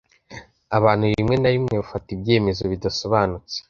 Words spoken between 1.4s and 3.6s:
rimwe bafata ibyemezo bidasobanutse.